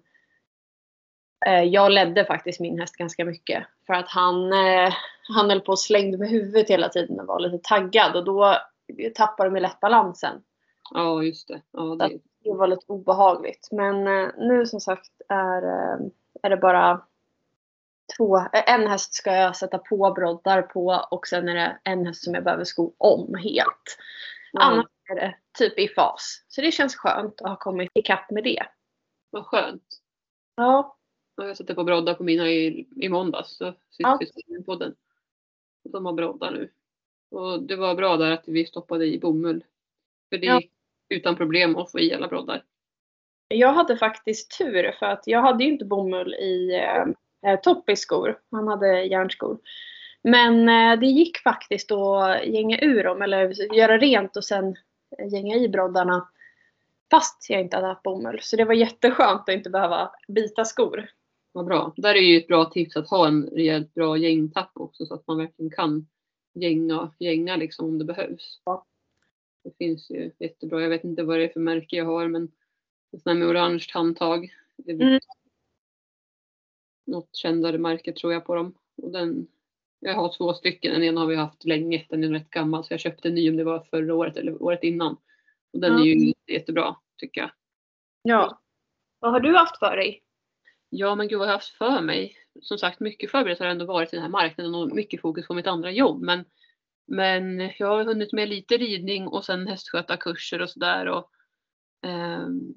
[1.45, 3.63] jag ledde faktiskt min häst ganska mycket.
[3.87, 4.93] För att han, eh,
[5.29, 8.57] han höll på och slängde med huvudet hela tiden och var lite taggad och då
[9.15, 10.43] tappade de lätt balansen.
[10.93, 11.61] ja just det.
[11.71, 13.67] Ja, det Det var lite obehagligt.
[13.71, 15.99] Men eh, nu som sagt är, eh,
[16.43, 17.01] är det bara
[18.17, 18.37] två.
[18.37, 22.23] eh, En häst ska jag sätta på broddar på och sen är det en häst
[22.23, 23.97] som jag behöver sko om helt.
[24.51, 26.43] ja, Annars är det typ i fas.
[26.47, 28.63] Så det känns skönt att ha kommit ikapp med det.
[29.29, 29.83] vad skönt.
[30.55, 30.95] Ja,
[31.41, 33.49] Ja, Jag satte på broddar på mina i, i måndags.
[33.57, 34.17] Så Ja.
[34.21, 34.95] sist vi in podden.
[35.83, 36.69] Och De har broddar nu.
[37.31, 39.63] Och det var bra där att vi stoppade i bomull.
[40.29, 40.59] För det Ja.
[40.61, 40.71] gick
[41.09, 42.63] utan problem att få i alla broddar.
[43.47, 47.99] jag hade faktiskt tur för att jag hade ju inte bomull i eh, eh, Toppis
[47.99, 48.39] skor.
[48.51, 49.57] Han hade järnskor.
[50.23, 54.75] Men eh, det gick faktiskt att gänga ur dem eller göra rent och sen
[55.31, 56.27] gänga i broddarna.
[57.11, 58.39] Fast jag inte hade haft bomull.
[58.41, 61.09] Så det var jätteskönt att inte behöva byta skor.
[61.51, 61.93] Vad bra.
[61.97, 65.27] Där är ju ett bra tips att ha en rejält bra gängtapp också så att
[65.27, 66.07] man verkligen kan
[66.53, 68.61] gänga, gänga liksom om det behövs.
[69.63, 70.81] Det finns ju jättebra.
[70.81, 72.51] Jag vet inte vad det är för märke jag har men
[73.11, 74.53] sån här med orange handtag.
[74.87, 75.19] Mm.
[77.05, 78.73] Något kändare märke tror jag på dem.
[78.95, 79.47] Och den,
[79.99, 80.93] jag har två stycken.
[80.93, 82.05] Den ena har vi haft länge.
[82.09, 84.63] Den är rätt gammal så jag köpte en ny om det var förra året eller
[84.63, 85.17] året innan.
[85.73, 87.51] Och den är ju jättebra tycker jag.
[88.21, 88.61] Ja.
[89.19, 90.23] Vad har du haft för dig?
[90.93, 92.35] Ja men gud vad jag har haft för mig.
[92.61, 95.53] Som sagt mycket förberett har ändå varit i den här marknaden och mycket fokus på
[95.53, 96.21] mitt andra jobb.
[96.21, 96.45] Men,
[97.07, 101.05] men jag har hunnit med lite ridning och sen hästskötarkurser och sådär.
[101.05, 101.29] Och,
[102.05, 102.73] ehm,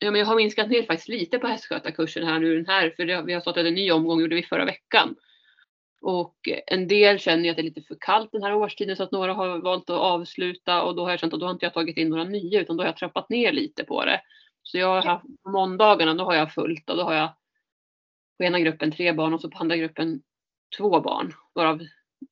[0.00, 2.90] ja, men jag har minskat ner faktiskt lite på hästskötarkursen här nu den här.
[2.96, 5.16] För det, vi har startat en ny omgång, gjorde vi förra veckan.
[6.00, 9.02] Och en del känner ju att det är lite för kallt den här årstiden så
[9.02, 11.66] att några har valt att avsluta och då har jag känt att då har inte
[11.66, 14.20] jag tagit in några nya utan då har jag trappat ner lite på det.
[14.70, 17.34] Så jag har haft, på måndagarna då har jag fullt och då har jag
[18.38, 20.22] på ena gruppen tre barn och så på andra gruppen
[20.78, 21.32] två barn.
[21.54, 21.80] Varav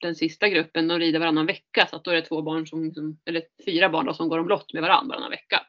[0.01, 2.95] den sista gruppen de rider varannan vecka så att då är det två barn som,
[2.95, 5.67] som eller fyra barn då, som går omlott med varandra varannan vecka.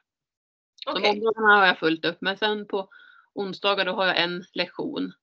[0.83, 1.13] Så Okej.
[1.13, 2.89] måndagarna har jag fullt upp men sen på
[3.33, 5.13] onsdagar då har jag en lektion.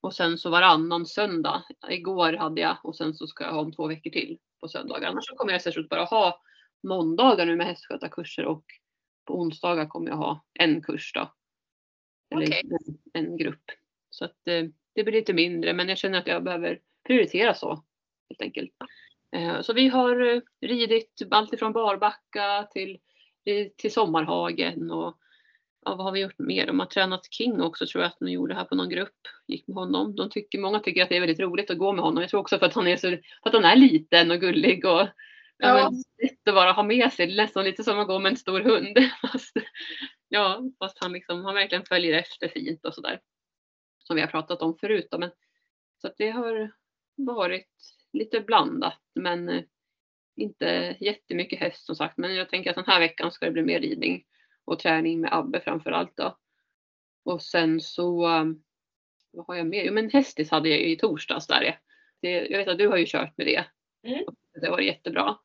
[0.00, 1.62] Och sen så varannan söndag.
[1.90, 5.08] Igår hade jag och sen så ska jag ha om två veckor till på söndagar.
[5.08, 6.40] Annars så kommer jag istället bara ha
[6.82, 8.64] måndagar nu med hästskötarkurser och
[9.24, 11.32] på onsdagar kommer jag ha en kurs då.
[12.34, 12.62] Eller Okej.
[13.14, 13.64] en, en grupp.
[14.10, 17.84] Så att eh, det blir lite mindre men jag känner att jag behöver prioritera så.
[18.28, 18.72] Helt enkelt.
[19.36, 22.98] Eh, så vi har eh, ridit allt ifrån barbacka till,
[23.76, 25.18] till sommarhagen och
[25.84, 26.66] ja, vad har vi gjort mer?
[26.66, 29.20] De har tränat King också tror jag att de gjorde här på någon grupp.
[29.46, 30.16] Gick med honom.
[30.16, 32.20] De tycker, många tycker att det är väldigt roligt att gå med honom.
[32.20, 34.84] Jag tror också för att han är, så, för att han är liten och gullig
[34.84, 35.08] och
[35.58, 35.92] ja.
[36.22, 37.26] Lätt att bara ha med sig.
[37.26, 38.98] Det nästan lite som att gå med en stor hund.
[39.32, 39.56] Fast,
[40.28, 43.20] ja, fast han, liksom, han verkligen följer efter fint och sådär.
[43.98, 45.08] Som vi har pratat om förut.
[45.10, 45.18] Då.
[45.18, 45.30] Men,
[45.98, 46.72] så det har
[47.16, 47.68] varit
[48.12, 49.62] lite blandat men eh,
[50.36, 52.18] inte jättemycket häst som sagt.
[52.18, 54.24] Men jag tänker att den här veckan ska det bli mer ridning
[54.64, 56.38] och träning med Abbe framför allt då.
[57.24, 58.62] Och sen så, um,
[59.30, 59.84] vad har jag mer?
[59.84, 61.62] Jo men hästis hade jag ju i torsdags där.
[61.62, 61.78] är.
[62.20, 63.64] Det, jag vet att du har ju kört med det.
[64.08, 64.24] Mm.
[64.62, 65.36] Det var jättebra.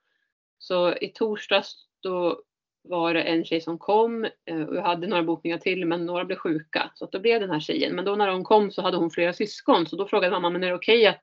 [0.57, 2.41] Så i torsdags då
[2.83, 6.25] var det en tjej som kom eh, och jag hade några bokningar till men några
[6.25, 6.91] blev sjuka.
[6.95, 7.95] Så att då blev den här tjejen.
[7.95, 10.63] Men då när hon kom så hade hon flera syskon så då frågade mamma men
[10.63, 11.21] är det okej att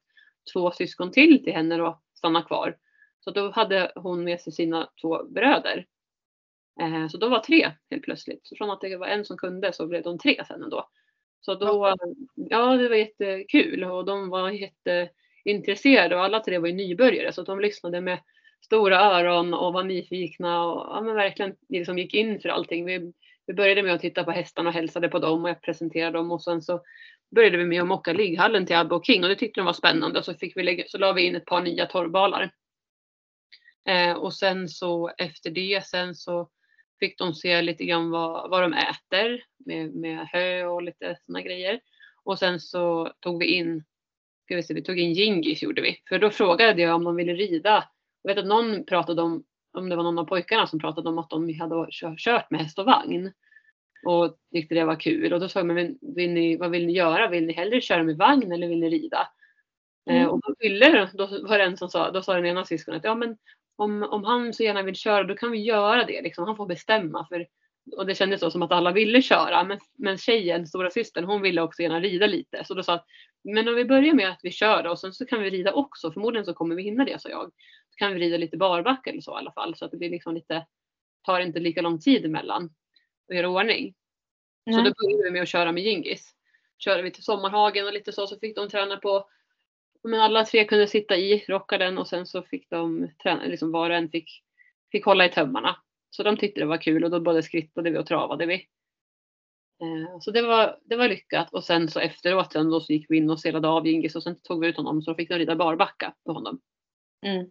[0.52, 2.76] två syskon till till henne då stannar kvar?
[3.20, 5.86] Så då hade hon med sig sina två bröder.
[6.80, 8.40] Eh, Så då var tre helt plötsligt.
[8.46, 10.88] Så från att det var en som kunde så blev de tre sen ändå.
[11.40, 11.96] Så då,
[12.34, 14.50] ja det var jättekul och de var
[15.44, 18.18] intresserade och alla tre var ju nybörjare så att de lyssnade med
[18.64, 22.84] stora öron och var nyfikna och ja, men verkligen liksom gick in för allting.
[22.84, 23.12] Vi,
[23.46, 26.32] vi började med att titta på hästarna och hälsade på dem och jag presenterade dem
[26.32, 26.82] och sen så
[27.34, 29.72] började vi med att mocka ligghallen till Abbe och King och det tyckte de var
[29.72, 32.50] spännande och så, fick vi lägga, så la vi in ett par nya torrbalar.
[33.88, 36.48] Eh, och sen så efter det sen så
[37.00, 41.42] fick de se lite grann vad, vad de äter med, med hö och lite sådana
[41.42, 41.80] grejer.
[42.24, 43.84] Och sen så tog vi in,
[44.44, 45.96] ska vi se, vi tog in Gingis gjorde vi.
[46.08, 47.88] För då frågade jag om de ville rida.
[48.22, 51.18] Jag vet att någon pratade om, om det var någon av pojkarna som pratade om
[51.18, 53.32] att de hade kö- kört med häst och vagn.
[54.06, 55.32] Och tyckte det var kul.
[55.32, 57.28] Och då sa jag, men vill, ni, vad vill ni göra?
[57.28, 59.28] Vill ni hellre köra med vagn eller vill ni rida?
[60.10, 60.28] Eh, Mm.
[60.30, 63.14] och då ville, då var det en som sa, då sa den ena syskonet, ja
[63.14, 63.36] men
[63.76, 66.22] om, om han så gärna vill köra då kan vi göra det.
[66.22, 66.44] Liksom.
[66.46, 67.26] Han får bestämma.
[67.28, 67.46] För,
[67.96, 69.64] och det kändes så som att alla ville köra.
[69.64, 72.64] Men, men tjejen, stora systern, hon ville också gärna rida lite.
[72.64, 73.00] Så då sa jag,
[73.44, 75.72] men om vi börjar med att vi kör då, och sen så kan vi rida
[75.72, 76.12] också.
[76.12, 77.52] Förmodligen så kommer vi hinna det, sa jag.
[77.90, 79.76] Så kan vi rida lite barbacka eller så i alla fall.
[79.76, 80.66] Så att det blir liksom lite,
[81.22, 82.70] tar inte lika lång tid emellan
[83.28, 83.94] att göra ordning.
[84.70, 84.84] Så Nej.
[84.84, 86.34] då började vi med att köra med Gingis.
[86.78, 89.28] Körde vi till Sommarhagen och lite så, så fick de träna på
[90.04, 93.90] men alla tre kunde sitta i rockaren och sen så fick de träna, liksom var
[93.90, 94.42] och en fick,
[94.92, 95.76] fick hålla i tömmarna.
[96.10, 98.66] Så de tyckte det var kul och då både skrittade vi och travade vi.
[99.80, 103.06] Eh, Så det var, det var lyckat och sen så efteråt sen då så gick
[103.10, 105.28] vi in och selade av Gingis och sen tog vi ut honom så då fick
[105.28, 106.60] de rida barbacka på honom.
[107.26, 107.46] Mm.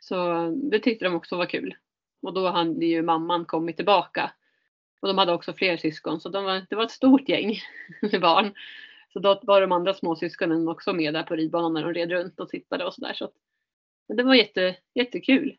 [0.00, 1.74] Så det tyckte de också var kul.
[2.22, 4.32] Och då hade ju mamman kommit tillbaka.
[5.00, 7.58] Och de hade också fler syskon så de var, det var ett stort gäng
[8.12, 8.54] med barn.
[9.12, 12.40] Så då var de andra småsyskonen också med där på ridbanan när de red runt
[12.40, 13.12] och tittade och sådär.
[13.12, 13.34] Så att,
[14.08, 15.56] men det var jätte, jättekul.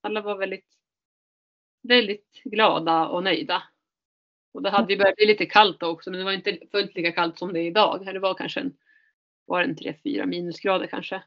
[0.00, 0.68] Alla var väldigt,
[1.82, 3.62] väldigt glada och nöjda.
[4.52, 7.12] Och det hade ju börjat bli lite kallt också men det var inte fullt lika
[7.12, 8.06] kallt som det är idag.
[8.06, 8.76] Det var kanske en,
[9.46, 11.22] var en 3-4 minusgrader kanske.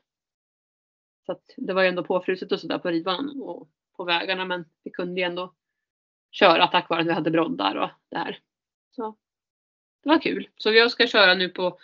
[1.26, 4.66] Så att det var ju ändå påfruset och sådär på ridbanan och på vägarna men
[4.84, 5.54] vi kunde ju ändå
[6.32, 8.40] köra tack vare att vi hade broddar och det här.
[8.92, 9.16] Så
[10.04, 10.50] det var kul.
[10.58, 11.80] Så jag ska köra nu på,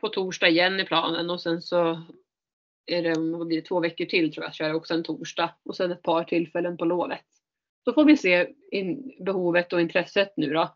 [0.00, 2.02] på torsdag igen i planen och sen så
[2.86, 5.54] är det, vad blir det, två veckor till tror jag, kör jag också en torsdag
[5.62, 7.24] och sen ett par tillfällen på lovet.
[7.88, 8.48] Så får vi se
[9.20, 10.74] behovet och intresset nu då.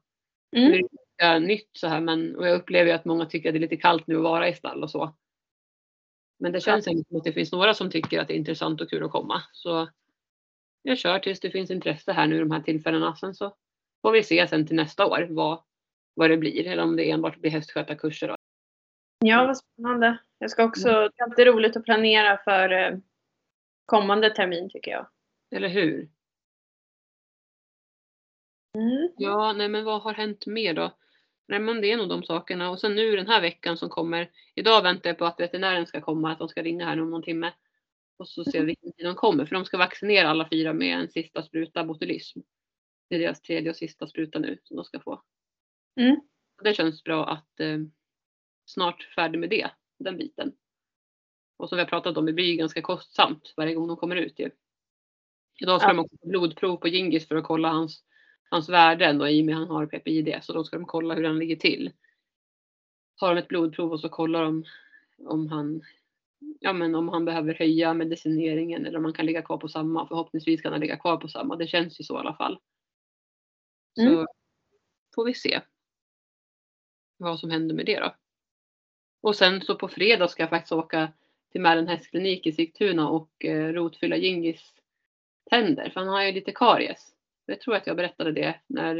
[0.56, 0.88] Mm.
[1.18, 3.58] Det är nytt så här men och jag upplever ju att många tycker att det
[3.58, 5.14] är lite kallt nu att vara i stall och så.
[6.38, 8.80] Men det känns ändå som att det finns några som tycker att det är intressant
[8.80, 9.42] och kul att komma.
[9.52, 9.88] Så
[10.82, 13.16] jag kör tills det finns intresse här nu de här tillfällena.
[13.16, 13.56] Sen så
[14.02, 15.62] får vi se sen till nästa år vad,
[16.14, 18.28] vad det blir eller om det enbart blir hästskötarkurser.
[18.28, 18.36] Då.
[19.24, 20.18] Ja, vad spännande.
[20.38, 22.98] Jag ska också, det är alltid roligt att planera för eh,
[23.86, 25.06] kommande termin tycker jag.
[25.50, 26.08] Eller hur?
[28.74, 29.08] Mm.
[29.16, 30.96] Ja, nej men vad har hänt mer då?
[31.48, 32.70] Nej men det är nog de sakerna.
[32.70, 34.30] Och sen nu den här veckan som kommer.
[34.54, 37.22] Idag väntar jag på att veterinären ska komma, att de ska ringa här om någon
[37.22, 37.52] timme.
[38.16, 39.46] Och så ser vi vilken tid de kommer.
[39.46, 42.40] För de ska vaccinera alla fyra med en sista spruta botulism.
[43.08, 45.22] Det är deras tredje och sista spruta nu som de ska få.
[46.00, 46.16] Mm.
[46.62, 47.78] Det känns bra att eh,
[48.66, 50.52] snart färdig med det, den biten.
[51.56, 54.16] Och som vi har pratat om, det blir ju ganska kostsamt varje gång de kommer
[54.16, 54.50] ut ju.
[55.60, 55.94] Idag ska Ja.
[55.94, 58.04] de också få blodprov på Gingis för att kolla hans,
[58.52, 60.38] hans värden då, i och med att han har PPID.
[60.42, 61.92] Så då ska de kolla hur han ligger till.
[63.16, 64.64] Tar de ett blodprov och så kollar de
[65.26, 65.82] om han,
[66.60, 70.08] ja, men om han behöver höja medicineringen eller om han kan ligga kvar på samma.
[70.08, 71.56] Förhoppningsvis kan han ligga kvar på samma.
[71.56, 72.58] Det känns ju så i alla fall.
[73.94, 74.26] Så Mm.
[75.14, 75.60] får vi se
[77.16, 78.14] vad som händer med det då.
[79.20, 81.12] Och sen så på fredag ska jag faktiskt åka
[81.52, 84.74] till Mälaren hästklinik i Sigtuna och eh, rotfylla Gingis
[85.50, 85.90] tänder.
[85.90, 87.14] För han har ju lite karies.
[87.52, 88.94] Jag tror att jag berättade det när,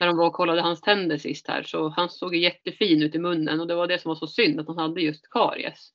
[0.00, 1.62] när de var och kollade hans tänder sist här.
[1.62, 4.60] Så han såg jättefin ut i munnen och det var det som var så synd
[4.60, 5.92] att han hade just karies.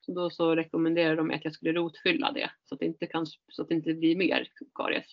[0.00, 3.26] Så då så rekommenderade de att jag skulle rotfylla det så att det inte, kan,
[3.26, 5.06] så att det inte blir mer karies.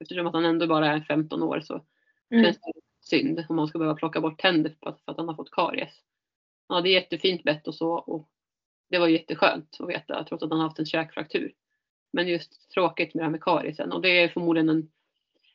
[0.00, 1.84] Eftersom att han ändå bara är 15 år så
[2.32, 2.44] Mm.
[2.44, 5.28] känns det synd om man ska behöva plocka bort tänder för att, för att han
[5.28, 5.94] har fått karies.
[6.68, 8.28] Han hade jättefint bett och så och
[8.90, 11.52] det var jätteskönt att veta trots att han haft en käkfraktur.
[12.12, 14.90] Men just tråkigt med det här med kariesen och det är förmodligen en,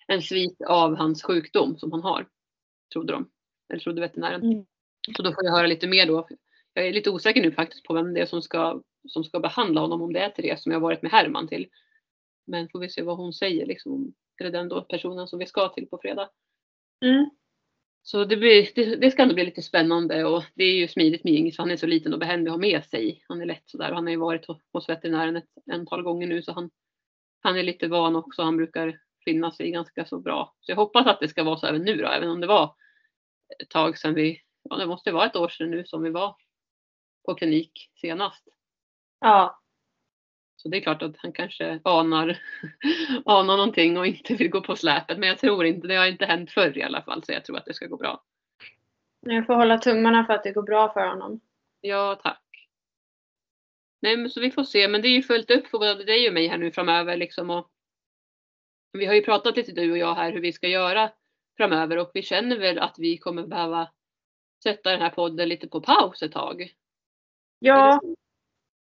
[0.08, 2.28] en svit av hans sjukdom som han har.
[2.94, 3.30] Trodde de.
[3.70, 4.44] Eller trodde veterinären.
[4.44, 4.66] Mm.
[5.18, 6.28] Så då får jag höra lite mer då.
[6.74, 9.82] Jag är lite osäker nu faktiskt på vem det är som ska, som ska behandla
[9.82, 10.02] honom.
[10.02, 11.68] Om det är Therese som jag varit med Herman till.
[12.48, 14.14] Men får vi se vad hon säger liksom.
[14.40, 16.30] Eller den då personen som vi ska till på fredag.
[17.06, 17.30] Mm.
[18.02, 21.24] Så det, blir, det, det ska ändå bli lite spännande och det är ju smidigt
[21.24, 23.24] med Ingis han är så liten och behändig att ha med sig.
[23.28, 26.42] Han är lätt sådär och han har ju varit hos veterinären ett antal gånger nu
[26.42, 26.70] så han,
[27.40, 28.42] han är lite van också.
[28.42, 30.56] Han brukar finna sig ganska så bra.
[30.62, 32.76] Så jag hoppas att det ska vara så även nu då, även om det var
[33.60, 36.36] ett tag sedan vi, ja det måste vara ett år sedan nu som vi var
[37.26, 38.48] på klinik senast.
[39.20, 39.62] Ja.
[40.56, 42.40] Så det är klart att han kanske anar,
[43.26, 45.20] anar någonting och inte vill gå på släpet.
[45.20, 47.58] Men jag tror inte, det har inte hänt förr i alla fall så jag tror
[47.58, 48.24] att det ska gå bra.
[49.20, 51.40] Jag får hålla tummarna för att det går bra för honom.
[51.82, 52.44] Ja, tack.
[54.02, 54.88] Nej, men så vi får se.
[54.88, 57.50] Men det är ju fullt upp för både dig och mig här nu framöver liksom.
[57.50, 57.72] Och
[58.92, 61.12] vi har ju pratat lite du och jag här hur vi ska göra
[61.58, 63.90] framöver och vi känner väl att vi kommer behöva
[64.64, 66.74] sätta den här podden lite på paus ett tag.
[67.60, 68.02] Ja,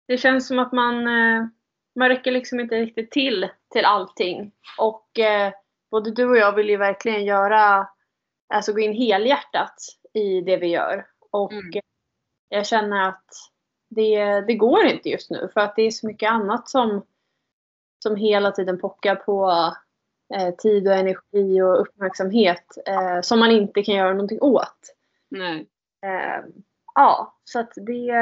[0.09, 1.47] det känns som att man, eh,
[1.95, 4.53] man räcker liksom inte riktigt till till allting.
[4.79, 5.53] Och eh,
[5.91, 7.89] både du och jag vill ju verkligen göra,
[8.55, 9.75] alltså gå in helhjärtat
[10.13, 11.07] i det vi gör.
[11.31, 11.71] Och Mm.
[11.75, 11.81] eh,
[12.49, 13.31] jag känner att
[13.89, 17.07] det, det går inte just nu för att det är så mycket annat som,
[18.03, 19.51] som hela tiden pockar på
[20.35, 24.95] eh, tid och energi och uppmärksamhet eh, som man inte kan göra någonting åt.
[25.29, 25.67] Nej.
[26.03, 26.45] Eh,
[26.95, 28.13] ja, så att det...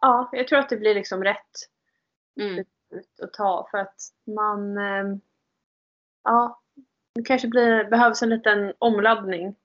[0.00, 1.68] Ja, jag tror att det blir liksom rätt
[2.40, 2.64] Mm.
[3.22, 4.78] att ta för att man...
[4.78, 5.16] Eh,
[6.24, 6.62] ja,
[7.14, 9.56] det kanske blir, behövs en liten omladdning.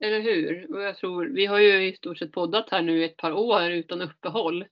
[0.00, 0.74] Eller hur?
[0.74, 3.32] Och jag tror, vi har ju i stort sett poddat här nu i ett par
[3.32, 4.66] år utan uppehåll.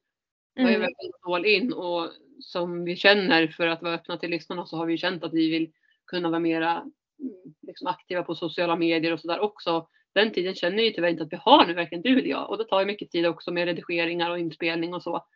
[0.59, 0.81] Mm.
[0.81, 4.77] verkligen gått all in och som vi känner för att vara öppna till lyssnarna så
[4.77, 5.73] har vi känt att vi vill
[6.07, 9.89] kunna vara mera mm, liksom aktiva på sociala medier och sådär också.
[10.15, 12.51] Den tiden känner ju tyvärr inte att vi har nu, varken du eller jag.
[12.51, 15.27] Och det tar ju mycket tid också med redigeringar och inspelning och så.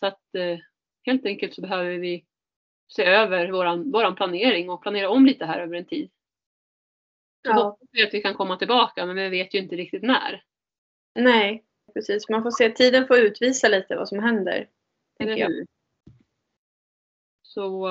[0.00, 0.58] Så att eh,
[1.02, 2.24] helt enkelt så behöver vi
[2.88, 6.10] se över våran, våran planering och planera om lite här över en tid.
[7.42, 7.52] Ja.
[7.52, 10.42] hoppas vi att vi kan komma tillbaka men vi vet ju inte riktigt när.
[11.14, 12.28] Nej, precis.
[12.28, 12.70] Man får se.
[12.70, 14.68] Tiden får utvisa lite vad som händer.
[15.18, 15.66] Tänker jag.
[17.54, 17.88] Så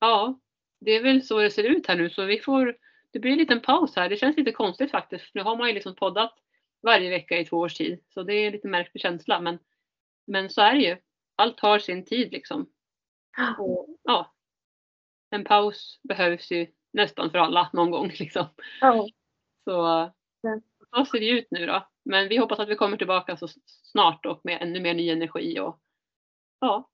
[0.00, 0.40] ja,
[0.80, 2.10] det är väl så det ser ut här nu.
[2.10, 2.76] Så vi får,
[3.10, 4.08] det blir en liten paus här.
[4.08, 5.34] Det känns lite konstigt faktiskt.
[5.34, 6.34] Nu har man ju liksom poddat
[6.82, 8.04] varje vecka i två års tid.
[8.08, 9.40] Så det är en lite märklig känsla.
[9.40, 9.58] Men,
[10.26, 10.96] men så är det ju.
[11.36, 12.70] Allt har sin tid liksom.
[13.58, 14.34] Och, ja,
[15.30, 18.46] en paus behövs ju nästan för alla någon gång liksom.
[18.80, 19.08] Ja.
[19.64, 20.10] Så
[20.96, 21.88] så ser det ut nu då.
[22.04, 25.60] Men vi hoppas att vi kommer tillbaka så snart och med ännu mer ny energi
[25.60, 25.80] och
[26.60, 26.90] ja,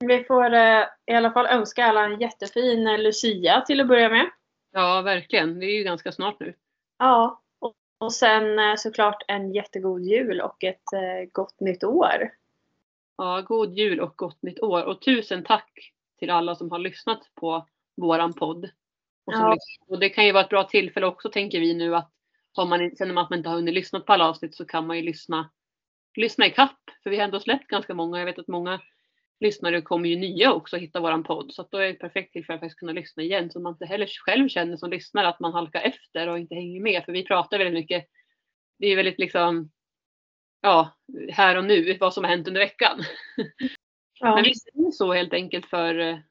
[0.00, 4.08] Vi får eh, i alla fall önska alla en jättefin eh, Lucia till att börja
[4.08, 4.30] med.
[4.72, 5.60] Ja, verkligen.
[5.60, 6.54] Det är ju ganska snart nu.
[6.98, 12.30] Ja, och, och sen eh, såklart en jättegod jul och ett eh, gott nytt år.
[13.16, 14.84] Ja, god jul och gott nytt år.
[14.84, 18.64] Och tusen tack till alla som har lyssnat på våran podd.
[19.24, 19.56] Och, Ja.
[19.88, 22.10] och det kan ju vara ett bra tillfälle också tänker vi nu att
[22.52, 24.86] har man, känner man att man inte har hunnit lyssna på alla avsnitt så kan
[24.86, 25.50] man ju lyssna,
[26.14, 26.80] lyssna i kapp.
[27.02, 28.18] För vi har ändå släppt ganska många.
[28.18, 28.80] Jag vet att många
[29.40, 31.52] lyssnare kommer ju nya också att hitta våran podd.
[31.54, 33.50] Så att då är det ett perfekt tillfälle att faktiskt kunna lyssna igen.
[33.50, 36.80] Så man inte heller själv känner som lyssnare att man halkar efter och inte hänger
[36.80, 37.04] med.
[37.04, 38.06] För vi pratar väldigt mycket.
[38.78, 39.70] Det är väldigt liksom
[40.60, 40.96] ja,
[41.32, 43.02] här och nu, vad som har hänt under veckan.
[44.20, 44.34] Ja.
[44.34, 46.22] Men vi säger så helt enkelt för,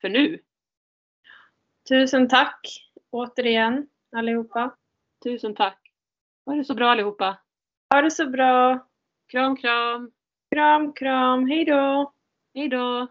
[0.00, 0.40] för nu.
[1.88, 2.60] Tusen tack
[3.10, 4.76] återigen allihopa.
[5.24, 5.92] Tusen tack.
[6.46, 7.38] Ha det så bra allihopa.
[7.94, 8.88] Ha det så bra.
[9.26, 10.10] Kram, kram.
[10.50, 11.46] Kram, kram.
[11.46, 12.12] Hej då.
[12.58, 13.08] Hej då.